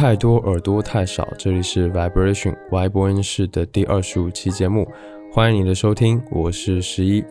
[0.00, 1.28] 太多，耳朵太少。
[1.36, 4.88] 这里是 Vibration Y 播音室的第二十五期节目，
[5.30, 7.22] 欢迎你的收听，我是十一。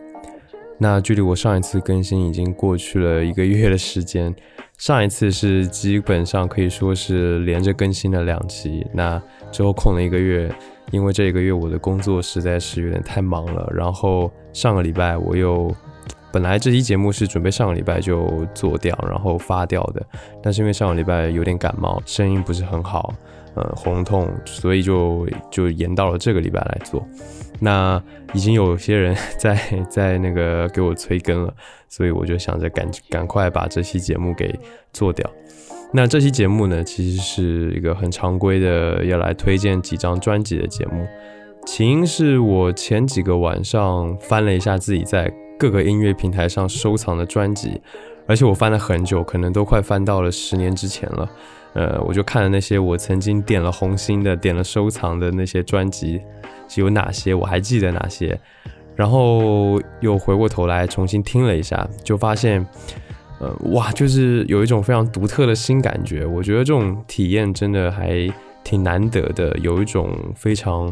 [0.78, 4.32] 那距离我上一次更新已经过去了一个月的时间，
[4.78, 10.48] 上一次是基本上可以说是连着更新了两期，那之后空了一个月，
[10.92, 15.74] 因为这一个月我的工作实在是有点太忙了，然后上个礼拜我又。
[16.32, 20.04] 本来这期节目是准备上个礼拜就做掉，然后发掉的，
[20.42, 23.12] 但是因为上个礼拜有点感冒，声音不是很好，
[23.54, 27.04] 呃，喉咙痛，所以就就延到了这个礼拜来做。
[27.58, 29.58] 那已经有些人在
[29.88, 31.52] 在那个给我催更了，
[31.88, 34.58] 所以我就想着赶赶快把这期节目给
[34.92, 35.28] 做掉。
[35.92, 41.04] 那这期节目呢，其实是一个很常规的要来推荐几张专辑的节目。
[41.66, 47.78] 起因是我前几个晚上翻了一下自己在各个音乐平台上收藏的专辑，
[48.26, 51.30] 而且我翻了很久，可能都快翻到了十年之前了。
[51.74, 56.18] 呃，我就看了那些我曾经点了红心的、点了收藏的那些专辑
[56.66, 58.40] 是有哪些，我还记得哪些，
[58.96, 62.66] 然后又回过头来重新听了一下，就发现，
[63.38, 66.24] 呃，哇，就是有一种非常独特的新感觉。
[66.24, 68.26] 我觉得这种体验真的还
[68.64, 70.90] 挺难得的，有一种非常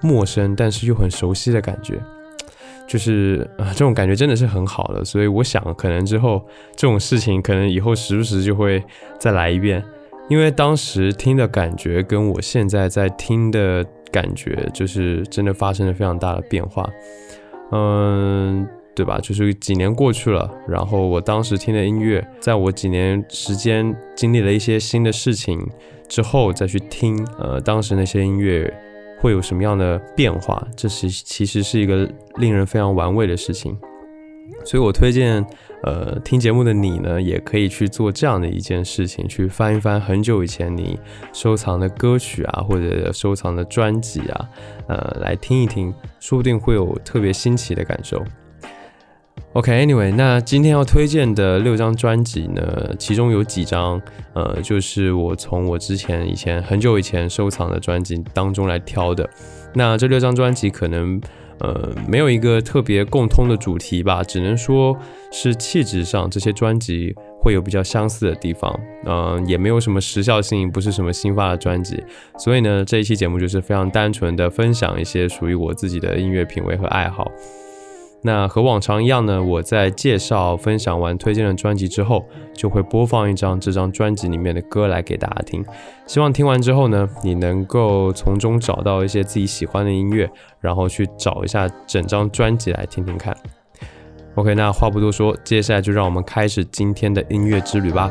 [0.00, 2.00] 陌生但是又很熟悉的感觉。
[2.90, 8.82] 就是啊，这种感觉真的是很好的，所以我想，可能之后这种事情，可能以后时不时就会
[9.16, 9.80] 再来一遍，
[10.28, 16.90] 因为当时听的感觉跟我现在在听的感觉，就是真的发生了非常大的变化，
[17.70, 19.20] 嗯，对吧？
[19.20, 25.64] 就是几年过去了，然后我当时听的音乐，在我几年时间经历了一些新的事情
[26.08, 28.68] 之后再去听，呃，当时那些音乐。
[29.20, 30.66] 会有什么样的变化？
[30.74, 33.76] 这是其实是一个令人非常玩味的事情，
[34.64, 35.44] 所以我推荐，
[35.82, 40.98] 呃，听节目的你呢，也可以去做这样的一件事情，去翻一翻很久以前你
[41.32, 44.48] 收藏的歌曲啊，或者收藏的专辑啊，
[44.88, 48.22] 呃，来听一听，说不定会有特别新奇的感受。
[49.54, 54.00] OK，Anyway，那今天要推荐的六张专辑呢，其中有几张，
[54.32, 59.28] 呃，就是我从我之前以前很久以前收藏的专辑当中来挑的。
[59.74, 61.20] 那这六张专辑可能，
[61.58, 64.96] 呃，没有一个特别共通的主题吧，只能说
[65.32, 68.72] 是气质上这些专辑会有比较相似的地方，
[69.04, 72.00] 嗯，也没有什么时效性，不是什么新发的专辑。
[72.38, 77.28] 所以呢，这一期节目就是非常单纯的分享一些属于我自己的音乐品味和爱好。
[78.22, 85.64] 那和往常一样呢，我在介绍、分享完推荐的专辑之后，就会播放一张这张专辑里面的歌来给大家听。
[86.06, 93.34] 希望听完之后呢，你能够从中找到一些自己喜欢的音乐，然后去找一下整张专辑来听听看。
[94.34, 98.10] OK，那话不多说，接下来就让我们开始今天的音乐之旅吧。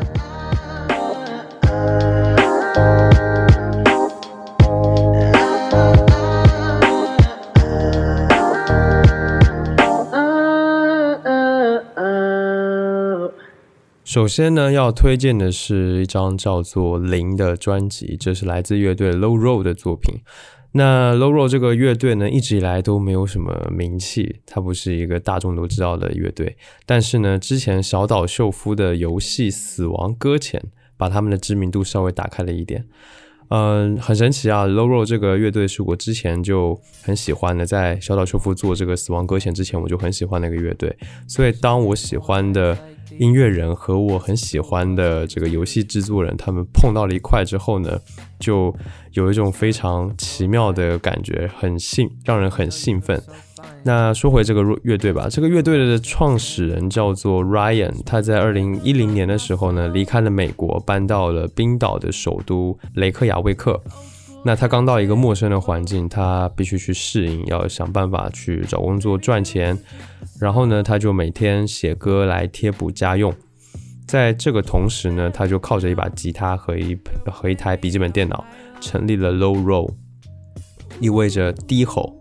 [14.09, 20.15] 首先呢，要推荐的是一张叫做《零》的专辑，这是来自乐队 Low Roll 的作品。
[20.71, 26.57] 那 Low Roll 这个乐队呢，一直以来都没有什么名气，它不是一个大众都知道的乐队。
[26.87, 30.59] 但是呢，之前小岛秀夫的游戏《死亡搁浅》
[30.97, 32.83] 把他们的知名度稍微打开了一点。
[33.49, 40.95] 嗯，很神奇啊！Low Roll 这个乐队是我之前就很喜欢的，在小岛秀夫做这个《死亡搁浅》之前，我就很喜欢那个乐队。
[41.27, 42.75] 所以当我喜欢的
[43.19, 47.99] 音乐人和我很喜欢的这个游戏制作人，他们碰到了一块之后呢，
[48.39, 48.73] 就
[49.11, 53.21] 有一种非常奇妙的感觉，很兴，让人很兴奋。
[53.83, 63.81] 那说回这个乐队吧，这个乐队的创始人叫做 Ryan，他在二零一零年的时候呢，离开了美国，搬到了冰岛的首都雷克雅未克。
[64.41, 69.77] 那他刚到一个陌生的环境，他必须去适应，要想办法去找工作赚钱。
[70.39, 73.33] 然后呢，他就每天写歌来贴补家用。
[74.07, 78.43] 在这个同时呢，他就靠着一把吉他和一和一台笔记本电脑，
[78.79, 79.91] 成立了 Low Roll，
[81.01, 82.15] 意味着低吼。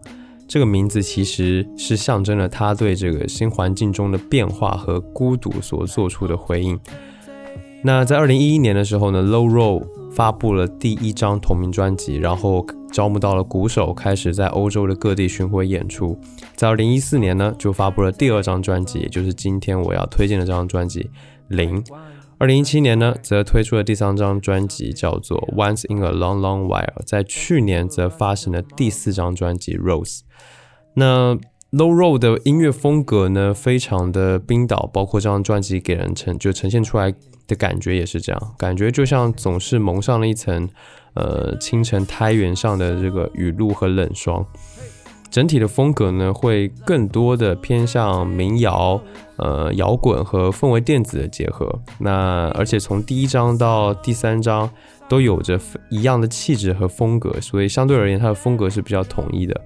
[0.49, 6.79] 这个名字其实是象征了他对这个新环境中的变化和孤独所做出的回应。
[7.85, 9.87] 那在二零一一年的时候呢，Low Roll。
[10.11, 16.19] 发布了第一张同名专辑，然后招募到了鼓手，开始在欧洲的各地巡回演出。
[16.57, 21.01] 在二零一四年呢，就发布了第二张专辑，也就是今天我要推荐的这张专辑
[21.49, 21.83] 《零》。
[22.39, 27.03] 二零一七年呢，则推出了第三张专辑，叫做《Once in a Long Long While》。
[27.05, 30.19] 在去年则发行了第四张专辑《Rose》。
[30.95, 31.37] 那
[31.71, 37.13] Low r o d 的音乐风格呢，非常的冰岛，包括这张专辑给人呈就呈现出来
[37.47, 40.67] 的感觉也是这样，感觉就像总是蒙上了一层
[41.13, 44.43] 呃清晨苔原上的这个雨露和冷霜。
[45.31, 48.99] 整体的风格呢，会更多的偏向民谣、
[49.37, 51.71] 呃摇滚和氛围电子的结合。
[51.99, 54.71] 那而且从第一章到第三章
[55.07, 55.61] 都有着
[55.91, 59.61] 一样的气质和风格，所以相对而言，它的风格是比较统一的。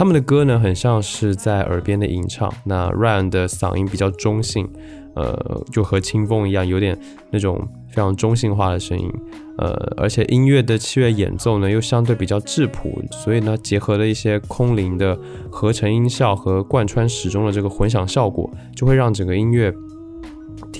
[0.00, 2.50] 他们的歌呢，很像是在耳边的吟唱。
[2.64, 4.66] 那 Ryan 的嗓音比较中性，
[5.14, 6.98] 呃，就和清风一样，有点
[7.30, 9.12] 那种非常中性化的声音。
[9.58, 9.68] 呃，
[9.98, 15.18] 而且音乐的器乐演奏呢，又相对比较质朴，所以呢，结合了一些空灵的
[15.50, 19.70] 合成音效和贯穿始终的这个混响效果，就会让整个音乐。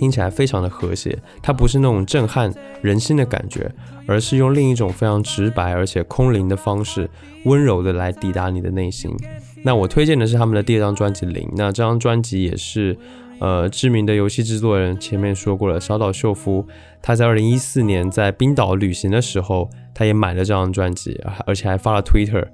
[0.01, 2.51] 听起来非常的和谐，它不是那种震撼
[2.81, 3.71] 人心的感觉，
[4.07, 7.07] 而是用另一种非常直白而且空灵的方式，
[7.45, 9.15] 温柔的来抵达你的内心。
[9.63, 12.97] 那我推荐的是他们的第二张专辑《零》，那这张专辑也是，
[13.41, 16.67] 呃，知名的游戏制作人前面说过了，小岛秀夫
[17.03, 22.47] 他在二零一四年在冰岛旅行的时候，他也买了这张专辑，而且还发了 Twitter。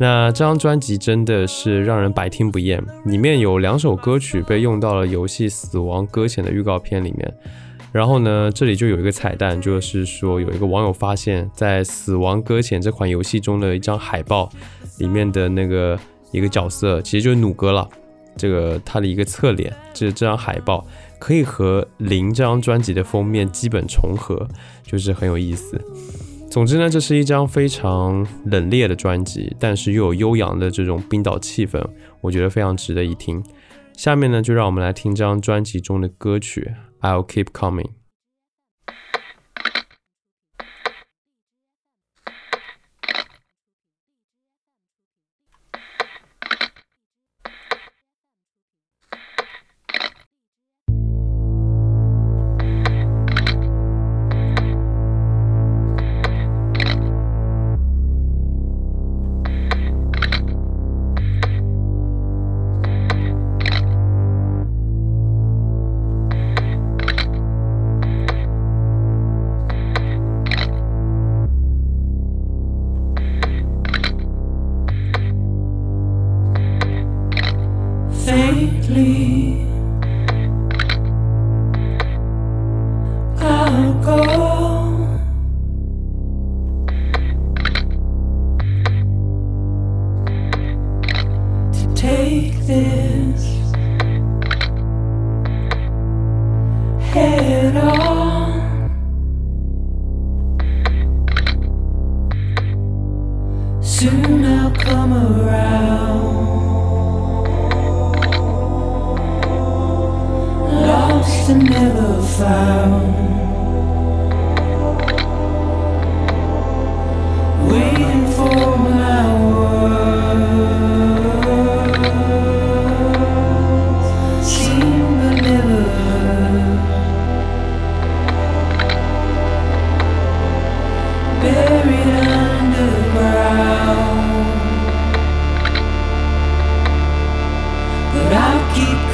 [0.00, 7.34] 那这张专辑真的是让人百听不厌，里面有两首歌曲被用到了游戏《死亡搁浅》的预告片里面。
[7.92, 14.48] 然后呢，这里就有一个彩蛋，就是说有一个网友发现，在《死亡搁浅》这款游戏中的一张海报
[14.96, 15.98] 里面的那个
[16.32, 17.86] 一个角色，其实就是弩哥了。
[18.38, 20.82] 这个他的一个侧脸，这这张海报
[21.18, 24.48] 可以和《零》这张专辑的封面基本重合，
[24.82, 25.78] 就是很有意思。
[26.50, 31.80] 总之呢，这是一张非常冷冽的专辑，但是又有悠扬的这种冰岛气氛，
[32.20, 33.40] 我觉得非常值得一听。
[33.96, 36.72] 下面呢，就让我们来听这张专辑中的歌曲
[37.06, 37.84] 《I'll Keep Coming》。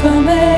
[0.07, 0.56] from.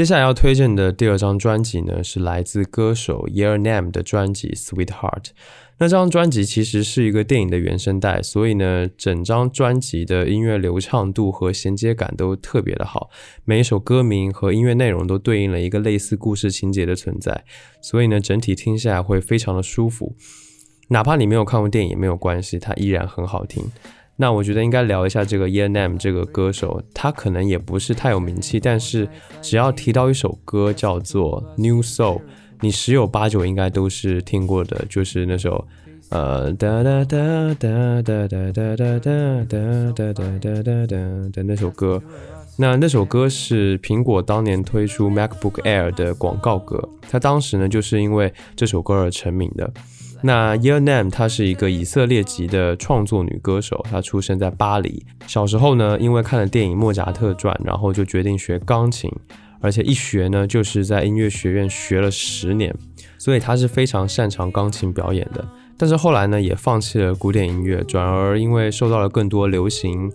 [0.00, 5.24] 接下来要推荐的第二张专辑呢，是来自歌手 Year Name 的专辑《Sweetheart》。
[5.76, 13.10] 那张专辑其实是一个电影的原声带，所以呢，整张专辑的音乐流畅度和衔接感都特别的好。
[13.44, 17.44] 每一首歌名和音乐内容都对应了一个类似故事情节的存在，
[17.82, 20.16] 所以呢，整体听下来会非常的舒服。
[20.88, 23.70] 哪怕你没有看过电影也没有关系，它依然很好听。
[24.20, 29.08] 那我觉得应该聊一下这个 e n m 这个歌手，他可能也不是太有名气，但是
[29.40, 32.20] 只要提到一首歌叫做 New Soul。
[32.60, 35.66] 你十有八九应该都是听过的，就是那首，
[36.10, 37.16] 呃哒哒哒
[37.58, 40.96] 哒哒哒哒哒哒哒哒哒哒哒
[41.32, 42.02] 的那首歌。
[42.58, 49.72] 那那首歌是苹果当年推出 MacBook Air 的广告歌，它当时呢就是因为这首歌而成名的。
[50.22, 55.04] 那 Year Nam 她是一个以色列籍的创作女歌手，她出生在巴黎。
[55.26, 59.10] 小时候呢，因为看了电影《莫扎特传》，然后就决定学钢琴。
[59.62, 62.74] 而且一学呢，就是在音乐学院学了十年，
[63.18, 65.46] 所以她是非常擅长钢琴表演的。
[65.76, 70.10] 但是后来呢，也放弃了古典音乐，转而因为受到了更多流行、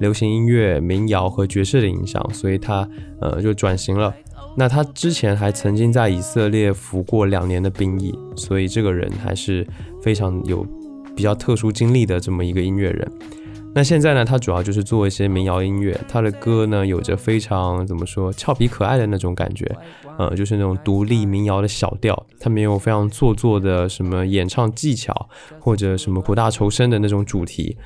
[0.00, 2.88] 流行音乐、民谣和爵士的影响，所以她
[3.20, 4.14] 呃就转型了。
[4.58, 9.66] 那他之前还曾经在以色列服过两年的兵役，所以这个人还是
[10.02, 10.66] 非常有
[11.14, 13.12] 比较特殊经历的这么一个音乐人。
[13.74, 19.70] 那现在呢，他主要就是做一些民谣音乐，他的歌呢有着非常怎么说俏皮可爱的那种感觉，
[20.16, 25.28] 呃，就是那种独立民谣的小调，他没有非常做作的什么演唱技巧
[25.60, 27.76] 或者什么苦大仇深的那种主题。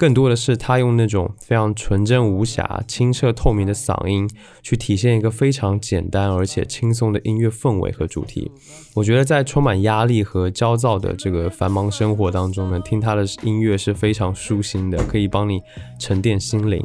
[0.00, 4.26] 更多的是他用那种非常纯真无瑕、清澈透明的嗓音，
[4.62, 8.50] 去体现一个非常简单而且轻松的音乐氛围和主题。
[8.94, 15.60] 我觉得在充满压力和焦躁的这个繁忙生活当中呢，听他的音乐是非常舒心的，可以帮你
[15.98, 16.82] 沉淀心灵。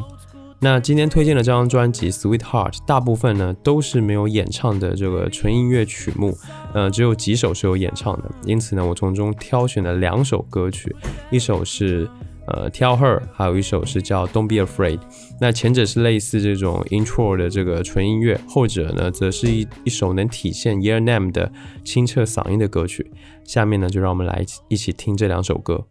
[0.60, 6.38] 那今天推荐的这张专辑《Sweetheart》，大部分呢都是没有演唱的这个纯音乐曲目，
[6.74, 8.30] 呃，只有几首是有演唱的。
[8.44, 10.94] 因此呢，我从中挑选了两首歌曲，
[11.32, 12.10] 一首是。
[12.48, 15.00] 呃，Tell Her，还有一首是叫 Don't Be Afraid。
[15.42, 21.52] 那前者是类似这种 intro 的这个纯音乐，后者呢，则是一一首能体现 Year Name 的
[21.84, 23.12] 清澈嗓音的歌曲。
[23.44, 25.88] 下面呢，就让我们来一起听这两首歌。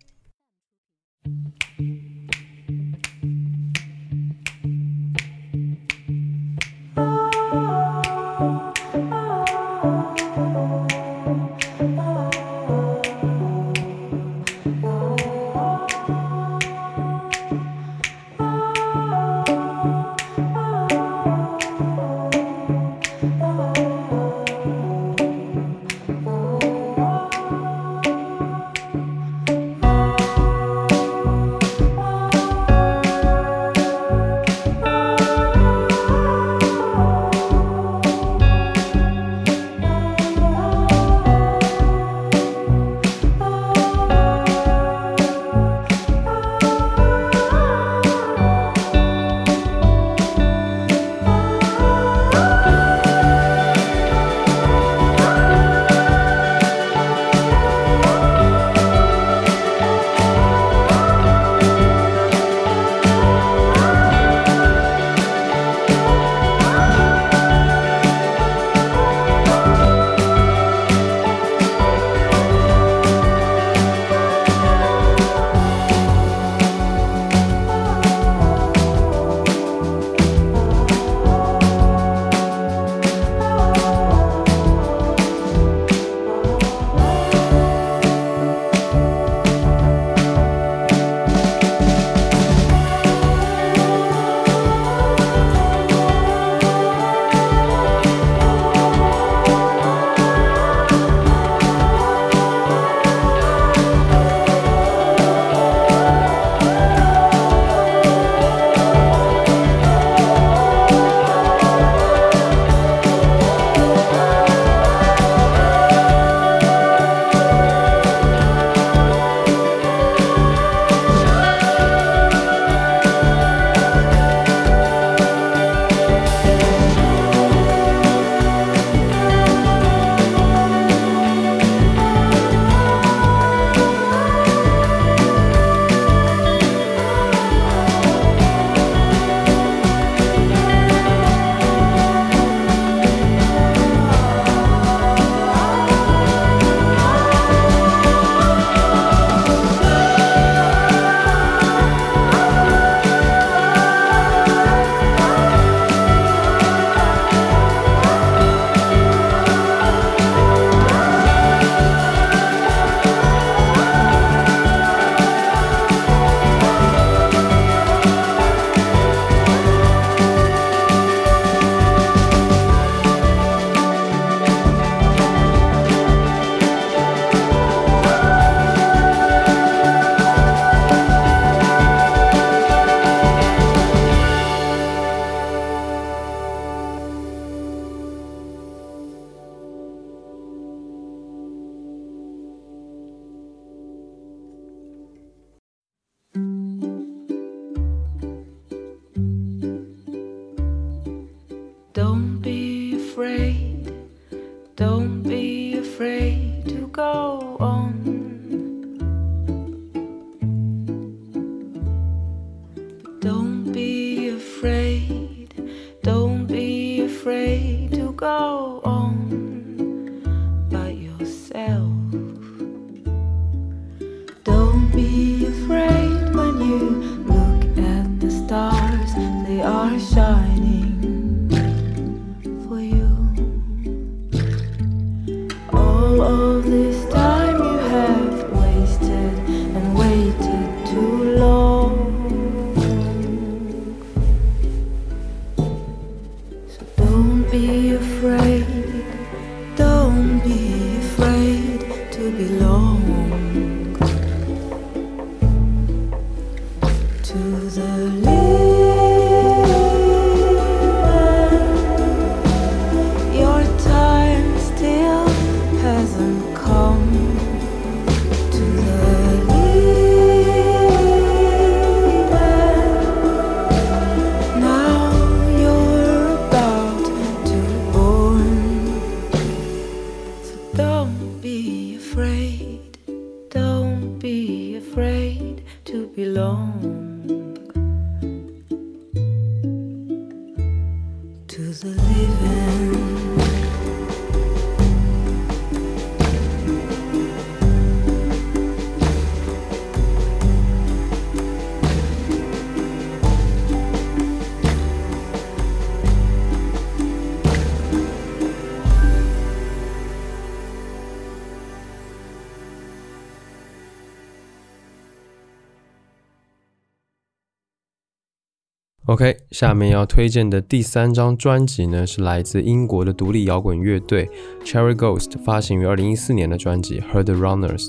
[319.55, 324.29] 下面要推荐的第三张专辑呢，是来自英国的独立摇滚乐队
[324.65, 327.87] Cherry Ghost 发行于二零一四年的专辑《Heard Runners》。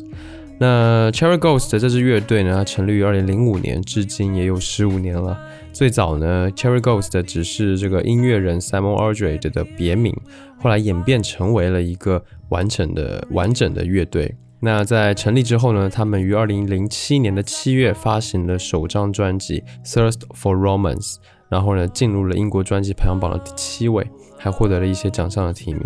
[0.59, 5.35] 那 Cherry Ghost 这支乐队呢，成立于二零零五年，至今也有十五年了。
[5.73, 10.15] 最早呢，Cherry Ghost 只是这个音乐人 Simon Aldred 的别名，
[10.61, 14.35] 后来演变成为了一个完整的、完整的乐队。
[14.59, 21.15] 那在成立之后呢，他们于二零零七年的七月发行了首张专辑《Thirst for Romance》，
[21.49, 24.05] 然后呢进入了英国专辑排行榜的第七位，
[24.37, 25.81] 还获得了一些奖项的提名。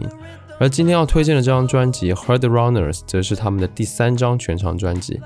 [0.59, 5.19] 而今天要推荐的这张专辑《Hard Runners》则是他们的第三张全长专辑。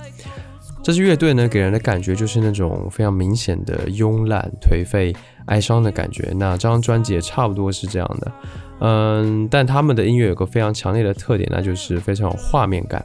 [0.83, 5.15] 这支乐队呢，给人的感觉就是那种非常明显的慵懒、颓废、
[5.45, 6.33] 哀伤的感觉。
[6.35, 8.31] 那这张专辑也差不多是这样的，
[8.81, 13.03] 嗯，但他们的音乐有个非常强烈的特点，那就是非常有画面感。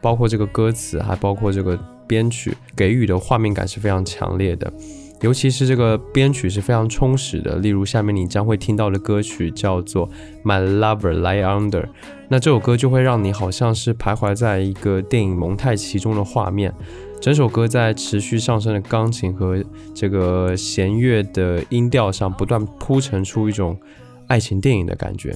[0.00, 4.72] 包括这个歌词，还包括这个编曲，给予的画面感是非常强烈的。
[5.22, 7.56] 尤其是这个编曲是非常充实的。
[7.56, 10.08] 例如下面你将会听到的歌曲叫做
[10.44, 11.82] 《My Lover Lie Under》，
[12.28, 16.72] 那这首歌就会让你好像是徘徊在一个电影蒙太奇中的画面。
[17.18, 23.76] 整首歌在持续上升的钢琴和这个弦乐的音调上，不断铺陈出一种
[24.28, 25.34] 爱情电影的感觉。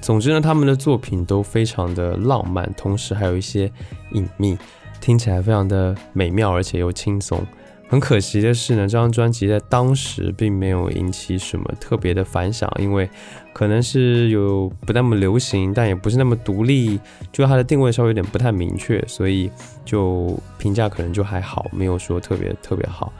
[0.00, 3.70] 总之呢，他们的作品都非常的浪漫，同时还有一些
[4.12, 4.56] 隐秘，
[5.02, 7.46] 听起来非常的美妙，而且又轻松。
[7.86, 13.08] 很可惜的是呢，这张专辑在当时并没有引起什么特别的反响，因为
[13.52, 16.98] 可能是有不那么流行，但也不是那么独立，
[17.30, 19.48] 就它的定位稍微有点不太明确，所以
[19.84, 23.12] 就评价可能就还好，没有说特别特别好。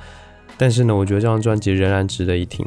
[0.56, 2.66] 但是呢，我觉得这张专辑仍然值得一听。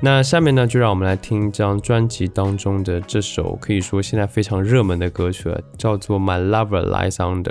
[0.00, 7.42] 那下面呢，就让我们来听这张专辑当中的这首可以说现在非常热门的歌曲了，叫做《My Lover Lies Under》。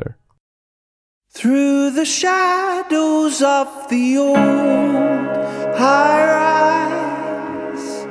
[1.36, 4.38] Through the shadows of the old
[5.76, 8.06] high rise,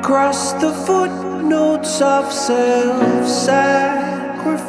[0.00, 4.64] across the footnotes of self sacrifice,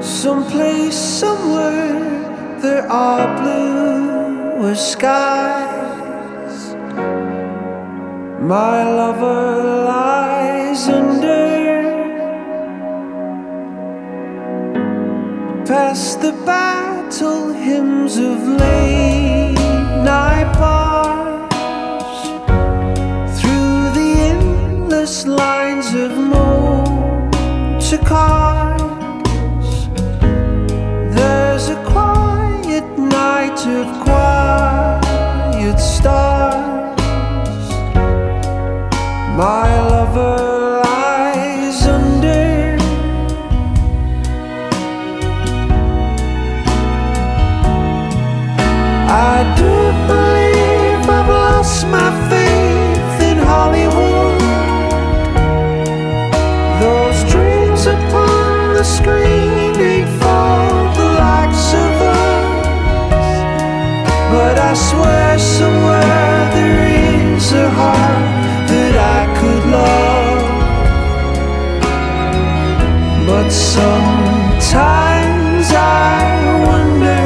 [0.00, 2.00] someplace, somewhere,
[2.62, 6.74] there are bluer skies.
[8.40, 11.33] My lover lies under.
[15.74, 19.54] Past the battle hymns of late
[20.12, 22.20] night bars,
[23.36, 29.72] through the endless lines of motor cars.
[31.16, 37.00] There's a quiet night of quiet stars.
[39.42, 40.53] My lover
[73.74, 76.22] sometimes I
[76.66, 77.24] wonder.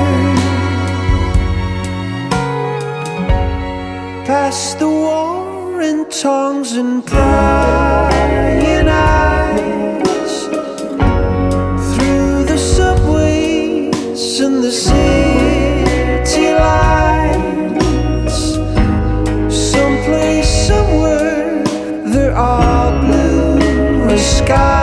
[4.26, 10.34] past the warring tongues and prying eyes.
[11.90, 18.38] Through the subways and the city lights.
[19.72, 21.62] Someplace somewhere
[22.14, 24.77] there are blue skies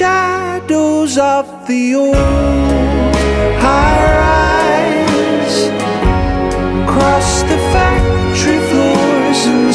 [0.00, 2.14] shadows of the old
[3.60, 5.58] high rise,
[6.84, 9.74] across the factory floors and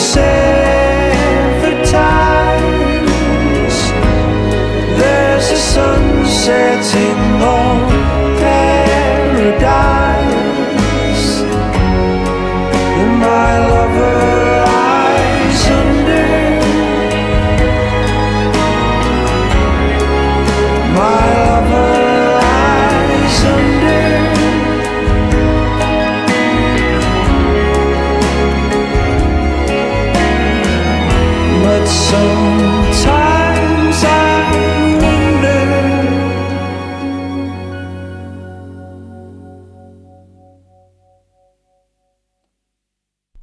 [1.91, 3.77] ties.
[4.97, 7.24] There's a sun setting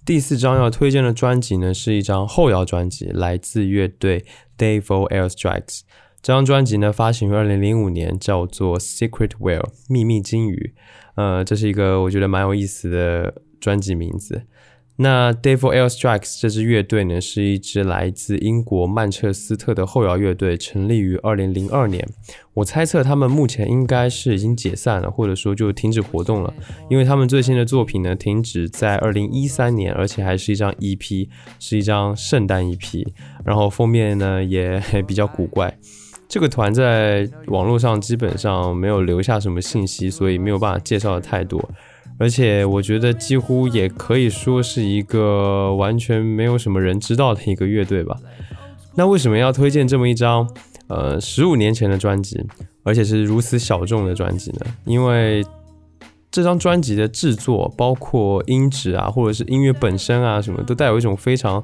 [0.05, 4.25] 第四张要推荐的专辑呢，是一张后摇专辑，来自乐队
[4.59, 5.83] Devil Airstrikes。
[6.21, 10.75] 这张专辑呢，发行于二零零五年，叫做《Secret Whale》秘密鲸鱼。
[11.15, 14.43] 呃，这是一个我觉得蛮有意思的专辑名字。
[14.97, 22.07] 那 Dave for Airstrikes 这支乐队呢，是一支来自英国曼彻斯特的后摇乐队，成立于二零零二年。
[22.55, 26.53] 我猜测他们目前应该是已经解散了，或者说就停止活动了，
[26.91, 31.29] 因为他们最新的作品呢停止在二零一三年，而且还是一张 EP，
[31.59, 33.07] 是一张圣诞 EP，
[33.45, 35.77] 然后封面呢也 比较古怪。
[36.29, 41.71] 这个团在网络上基本上没有留下什么信息，所以没有办法介绍的太多。
[42.19, 48.17] 而且我觉得几乎也可以说是一个完全没有什么人知道的一个乐队吧。
[48.95, 50.49] 那为什么要推荐这么一张
[50.89, 52.41] 呃十五年前的专辑，
[52.83, 54.67] 而且是如此小众的专辑呢？
[54.85, 55.45] 因为
[56.31, 61.63] 这张专辑的制作，包括音质啊，或者是音乐本身啊，什么都带有一种非常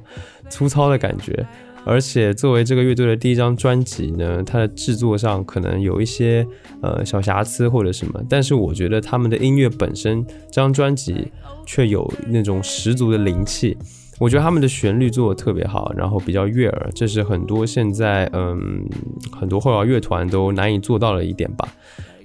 [0.50, 1.46] 粗糙的感觉。
[1.88, 6.46] 而且作为这个乐队的第一张专辑呢，它的制作上可能有一些
[6.82, 11.32] 呃小瑕疵或者什么，但是我觉得他们的音乐本身，这张专辑
[11.64, 13.74] 却有那种十足的灵气。
[14.18, 18.84] 我觉得他们的旋律做的特别好，然后比较悦耳，这是很多现在嗯
[19.32, 21.66] 很多后摇乐团都难以做到的一点吧。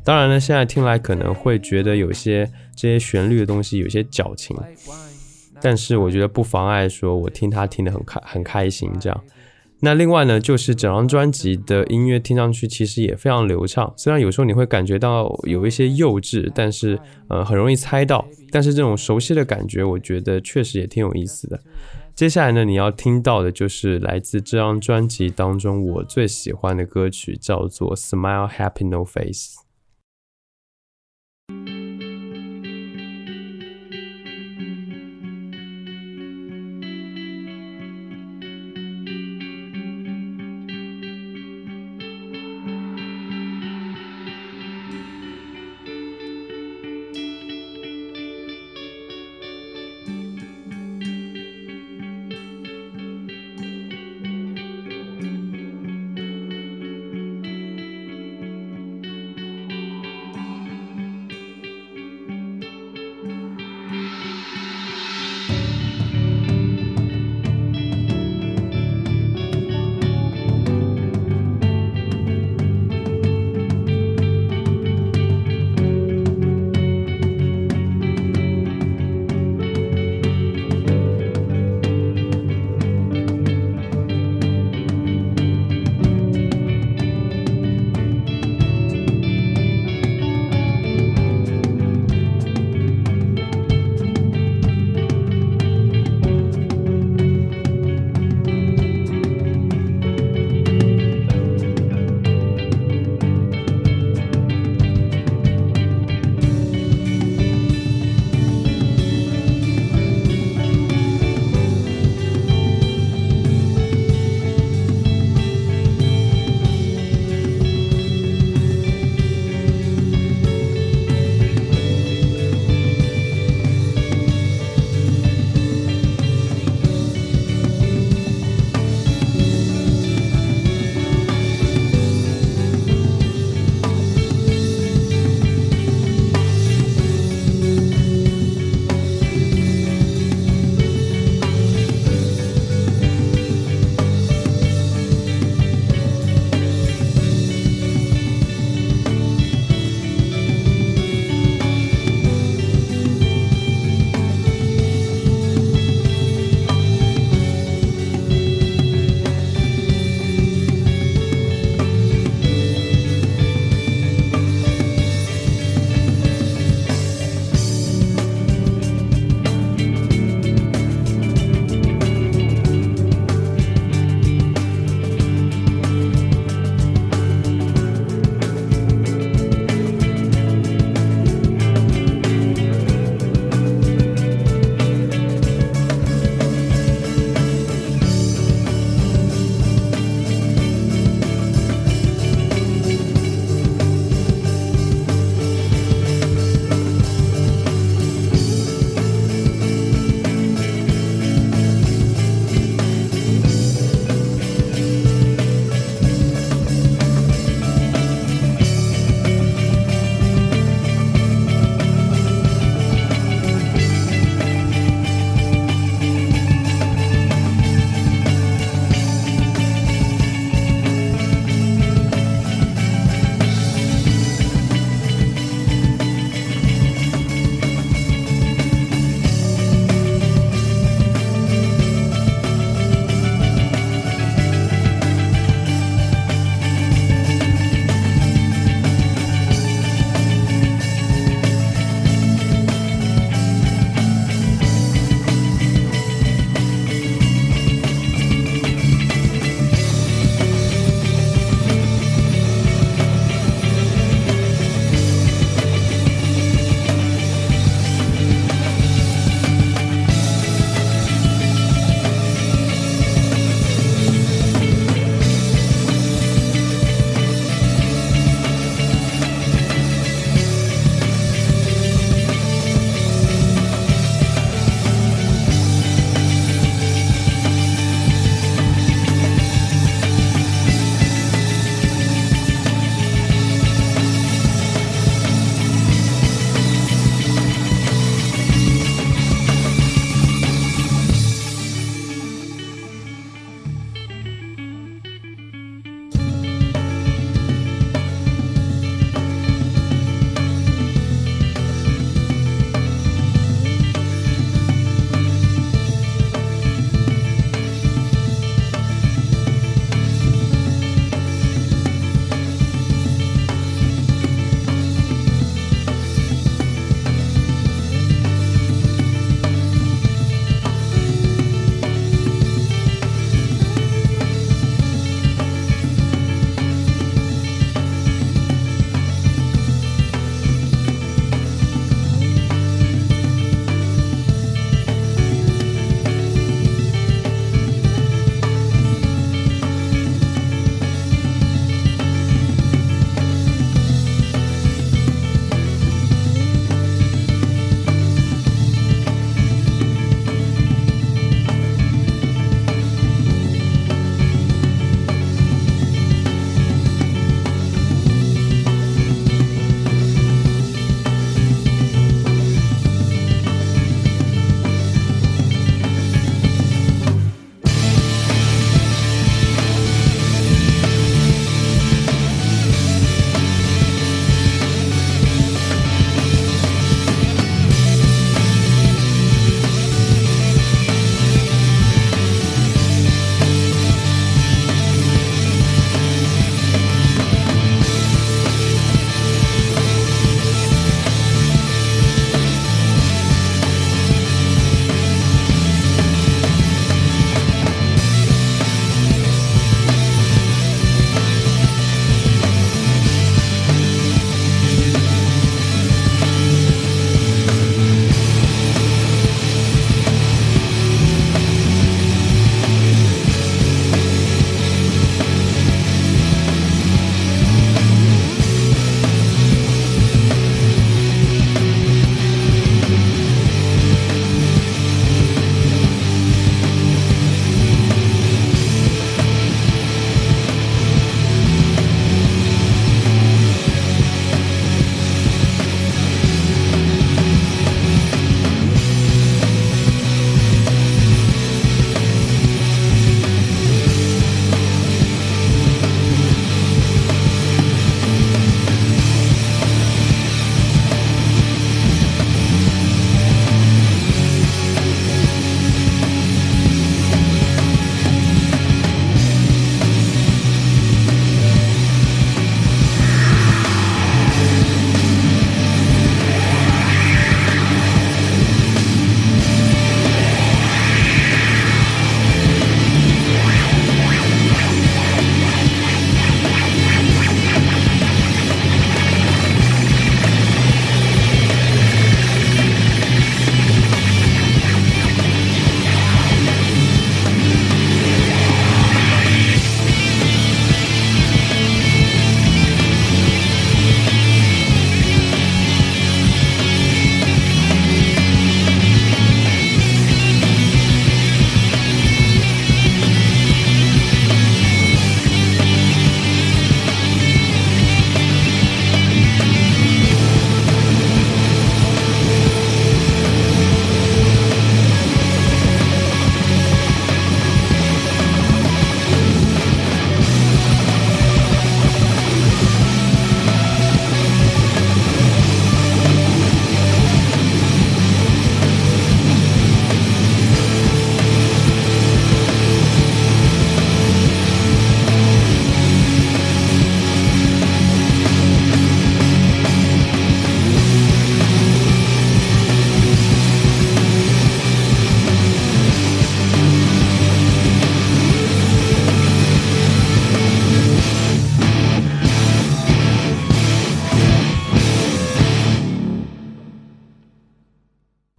[0.04, 4.58] 当然呢，现在听来可能会觉得有些这些旋律的东西有些矫情，
[5.62, 9.24] 但是我觉得不妨碍说我听它听得很开很开心这样。
[9.86, 21.60] 那另外呢，就是整张专辑的音乐听上去其实也非常流畅，虽然有时候你会感觉到有一些幼稚，但是呃很容易猜到，但是这种熟悉的感觉，我觉得确实也挺有意思的。
[22.16, 29.58] 接下来呢，你要听到的就是来自这张专辑当中我最喜欢的歌曲，叫做《Smile Happy No Face》。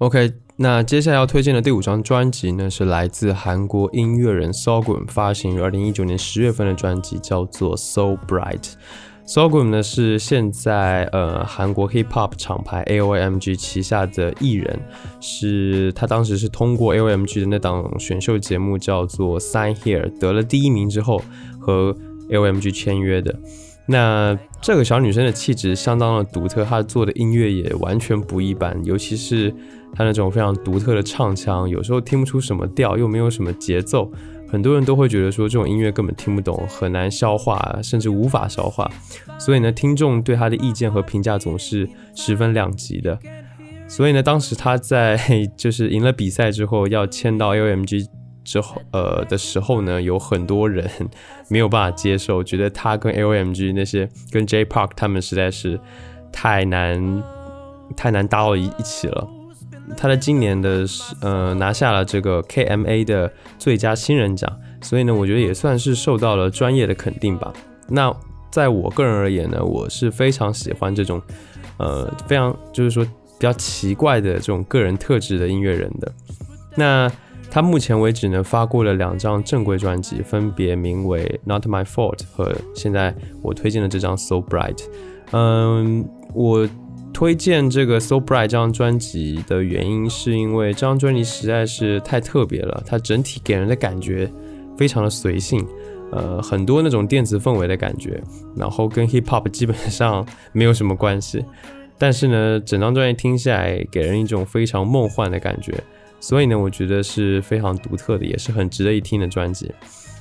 [0.04, 8.72] OK，那接下来要推荐的第五张专辑呢，是来自韩国音乐人 Sogum 发行于二零一九年十月份的专辑，叫做 So Bright。
[9.26, 14.78] Sogum 呢是现在呃韩国 Hip Hop 厂牌 AOMG 旗下的艺人，
[15.22, 21.22] 是他当时是通过 AOMG 的那档选秀节目叫做 Sign Here 得了第一名之后
[21.58, 21.96] 和
[22.28, 23.34] AOMG 签约的。
[23.86, 29.54] 那这个小女生的气质相当的独特，她做的音乐也完全不一般，尤其是
[29.94, 34.10] 他那种非常独特的唱腔，有时候听不出什么调，又没有什么节奏。
[34.46, 38.88] 很多人都会觉得说这种音乐根本听不懂，很难消化，甚至无法消化。
[39.38, 43.18] 所以呢，听众对他的意见和评价总是十分两极的。
[43.88, 45.18] 所以呢，当时他在
[45.56, 48.06] 就是赢了比赛之后要签到 L M G
[48.44, 50.88] 之后，呃的时候呢，有很多人
[51.48, 55.80] 没有办法接受，觉得他跟 L M G 那些跟 J Park 他们实在是
[56.30, 57.22] 太难
[57.96, 59.28] 太难搭到一一起了。
[59.96, 60.84] 他在今年的
[61.20, 67.52] 呃拿下了这个 KMA 的最佳新人奖，所以呢，我觉得也算是受到了专业的肯定吧。
[67.88, 68.10] 那
[68.50, 71.20] 在我个人而言呢，我是非常喜欢这种
[71.76, 76.12] 呃非常就是说比较奇怪的这种个人特质的音乐人的。
[76.76, 77.10] 那
[77.50, 84.82] 他目前为止呢发过了两张正规专辑，分别名为 Not My Fault 和现在我推荐的这张 So Bright。
[85.32, 86.68] 嗯，我。
[87.14, 92.82] 推荐这个 So Bright 这张专辑的原因，是因为这张专辑实在是太特别了。
[92.84, 94.28] 它整体给人的感觉
[94.76, 95.64] 非常的随性，
[96.10, 98.20] 呃，很多那种电子氛围的感觉，
[98.56, 101.44] 然后跟 Hip Hop 基本上没有什么关系。
[101.96, 105.72] 但是呢，整张专辑听下来，给人一种非常梦幻的感觉。
[106.18, 109.70] 所以呢，我觉得是非常独特的，也是很值得一听的专辑。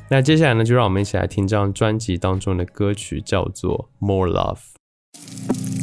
[0.10, 5.83] 那接下来呢，就让我们一起来听这张专辑当中的歌曲，叫做 More Love。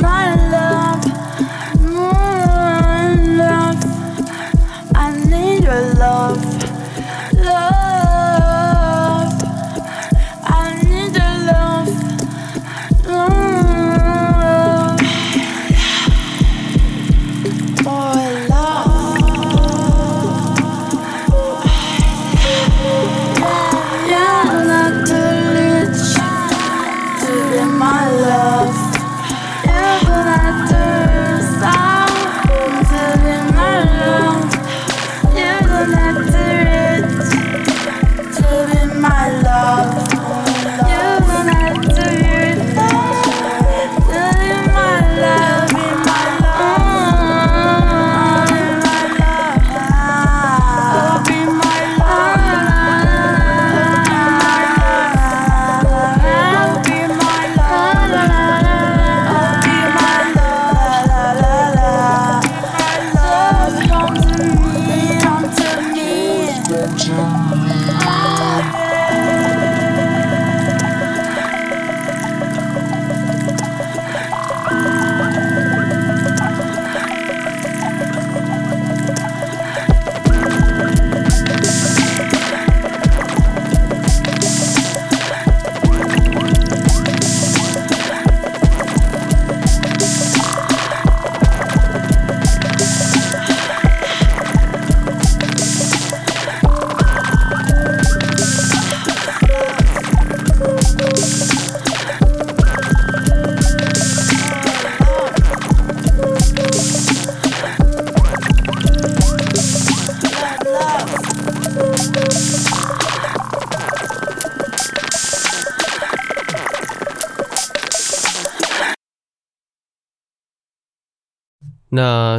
[0.00, 0.43] my life.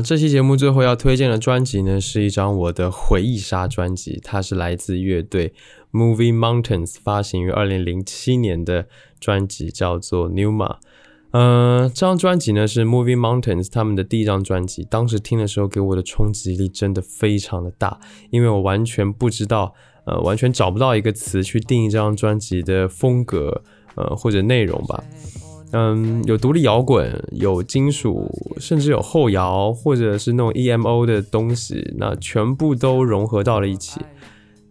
[0.01, 5.53] 这期节目最后要推荐的专辑呢，是一张我的回忆杀专辑，它是来自乐队
[5.91, 8.87] Movie Mountains 发行于二零零七年的
[9.19, 10.77] 专辑，叫做 Numa。
[11.31, 17.99] 呃，这张专辑呢是 Movie Mountains 他们的第一张专辑，当时听的时候给我的冲击力真的非常的大，
[18.31, 19.73] 因为我完全不知道，
[20.05, 23.63] 呃，完全找不到一个词去定义这张专辑的风格，
[23.95, 25.03] 呃，或者内容吧。
[25.72, 33.99] 嗯，有独立摇滚，有金属，甚至有后摇，或者是那种 EMO 的东西，那全部都融合到了一起。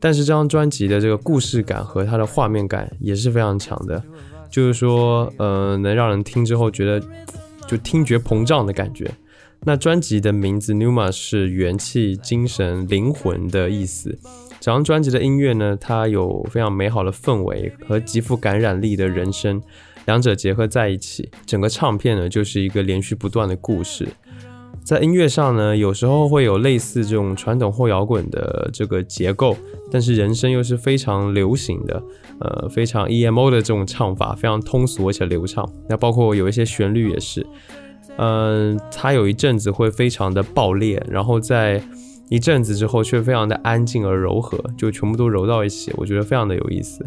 [0.01, 4.03] 但是这张专辑的这个故事感和它的画面感也是非常强的，
[4.51, 7.05] 就是说，呃，能让人听之后觉得
[7.66, 9.11] 就听觉膨胀的感觉。
[9.66, 14.11] 那专辑的名字 Numa 是元气、精神、灵魂的意思。
[14.61, 19.62] 整张专辑的音乐呢，它有非常美好的氛围和极富感染力的人声，
[20.07, 24.09] 两者结合在一起，整个唱片呢就是一个连续不断的故事。
[24.84, 29.57] 在音乐上呢，有时候会有类似这种传统后摇滚的这个结构，
[29.90, 32.02] 但是人声又是非常流行的，
[32.38, 35.66] 呃，非常 EMO 的这种唱法，非常通俗而且流畅。
[35.88, 37.46] 那包括有一些旋律也是，
[38.18, 41.82] 嗯，它有一阵子会非常的爆裂，然后在
[42.28, 47.07] 一阵子之后却非常的安静而柔和，就全部都揉到一起，我觉得非常的有意思。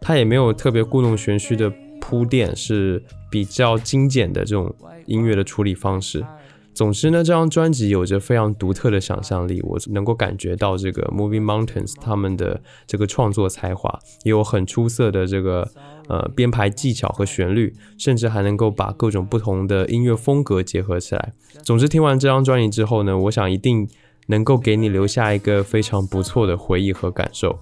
[0.00, 1.70] 它也没有特别故弄玄虚的
[2.00, 4.74] 铺垫，是比较精简的这种
[5.06, 6.24] 音乐的处理方式。
[6.74, 15.68] 总之呢，这张专辑有着非常独特的想象力，我能够感觉到这个 Moving Mountains 他们的这个创作才华，也有很出色的这个
[16.06, 21.32] 呃编排技巧和旋律，甚至还能够把各种不同的音乐风格结合起来。
[21.64, 23.88] 总之，听完这张专辑之后呢，我想一定
[24.28, 27.58] 能够给你留下一个非常不错的回忆和感受。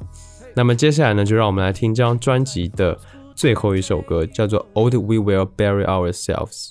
[0.54, 2.98] 那么接下来呢，就让我们来听这张专辑的
[3.36, 6.70] 最后一首歌，叫做 Old We Will Bury Ourselves。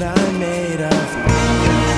[0.00, 1.89] What I'm made of.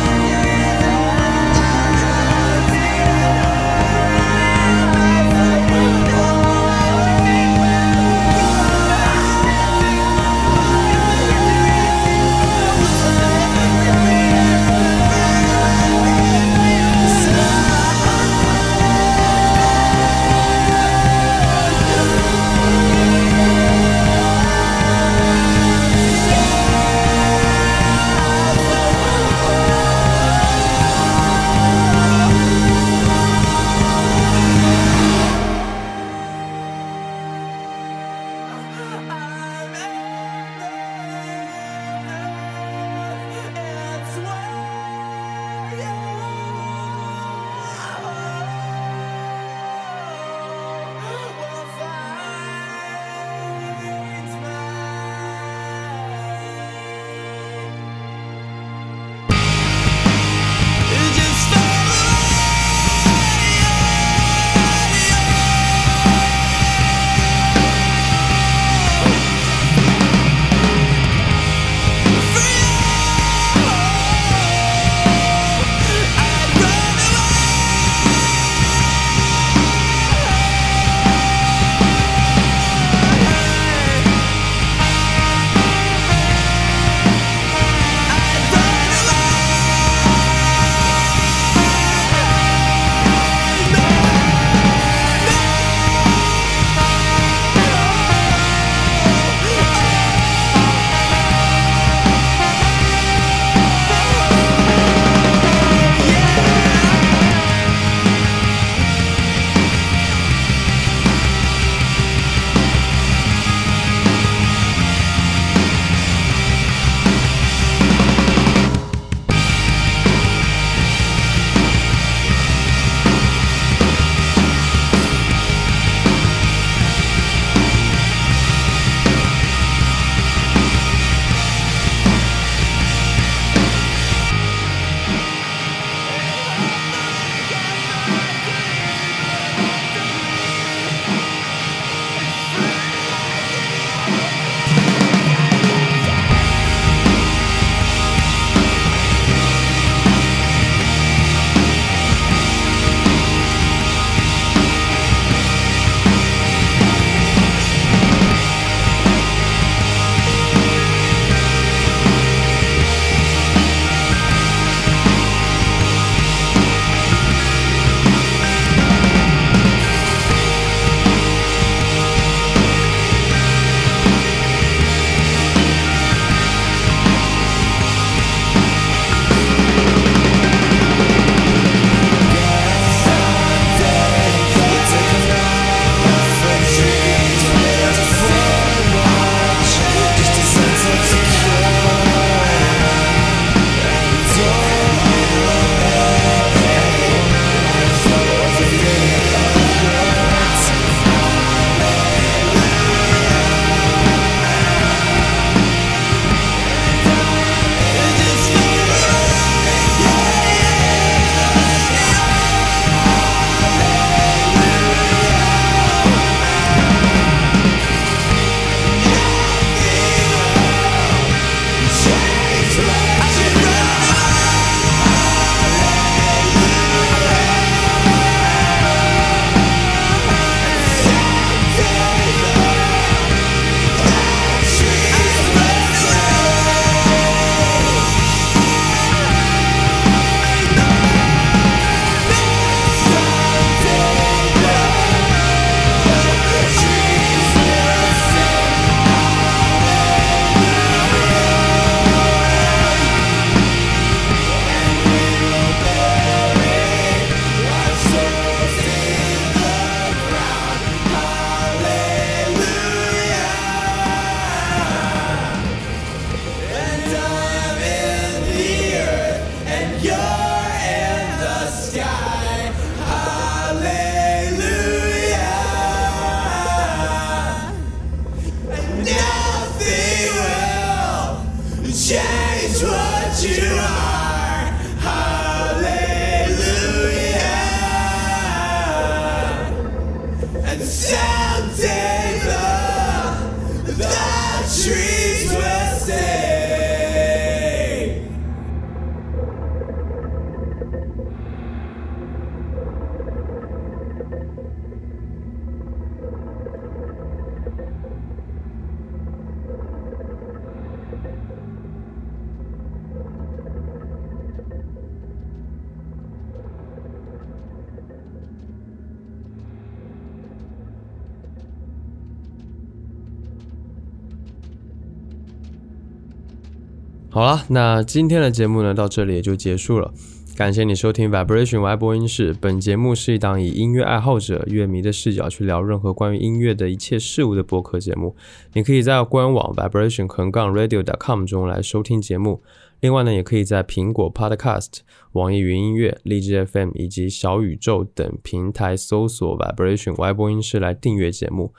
[327.35, 330.13] 好了，那今天的节目呢，到这里也就结束了。
[330.55, 332.55] 感谢你收听 Vibration Y 播音室。
[332.61, 338.37] 本节目是一档以音乐爱好者、乐迷的视角去聊任何关于音乐的一切事物的播客节目。
[338.75, 342.61] 你可以在官网 vibration 横杠 radio.com 中来收听节目。
[343.01, 344.99] 另外呢，也可以在苹果 Podcast、
[345.33, 351.73] 网易云音乐、荔枝 FM 以及小宇宙等平台搜索 Vibration Y 播音室来订阅节目。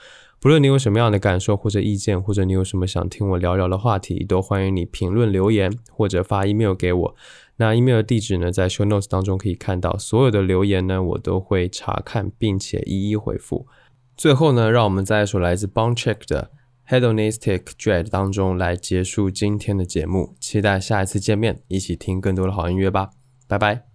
[0.43, 7.15] 不论你有什么样的感受或者意见，或者你有什么想听我聊聊的话题，都欢迎你评论留言或者发 email 给我。
[7.55, 9.97] 那 email 的地址呢，在 show notes 当中可以看到。
[9.97, 13.65] 所有的留言呢，我都会查看并且一一回复。
[14.17, 16.51] 最后呢，让我们在一首来自 Boncheck 的
[16.89, 20.35] Hedonistic Dread 当中来结束今天的节目。
[20.41, 23.11] 期待下一次见面，一起听更多的好音乐吧。
[23.47, 23.92] 拜拜。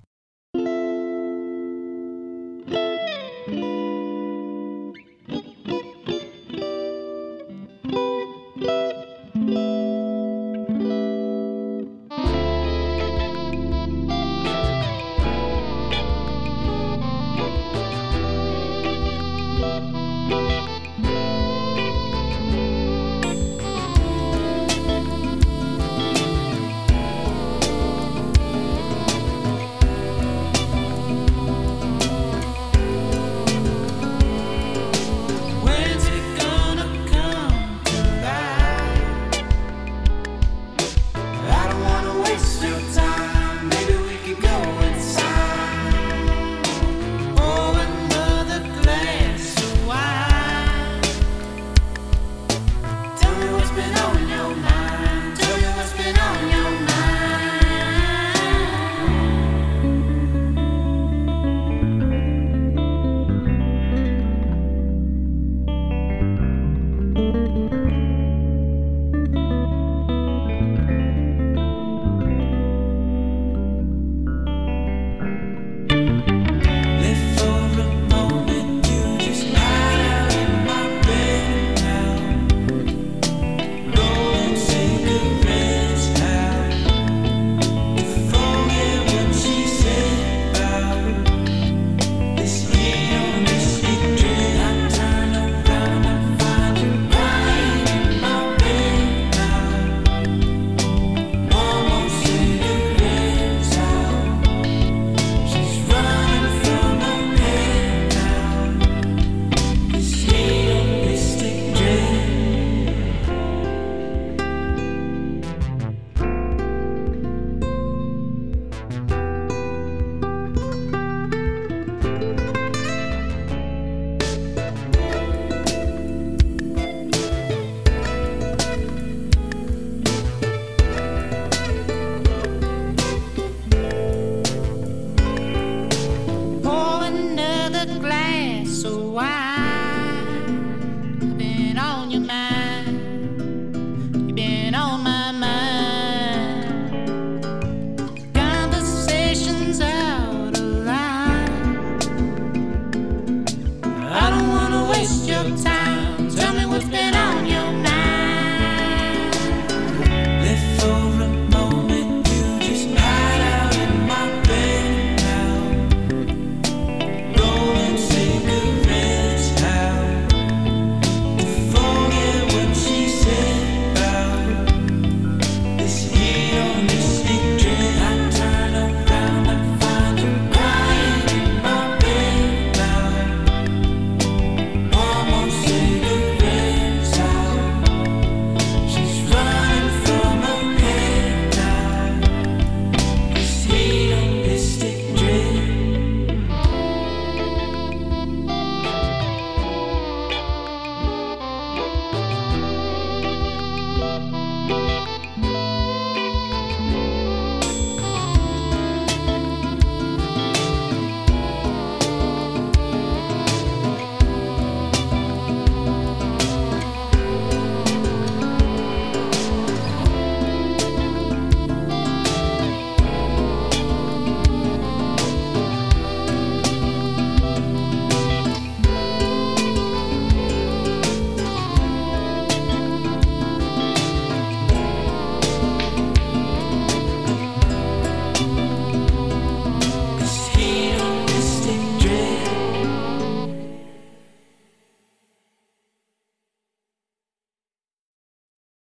[42.30, 43.07] waste your time.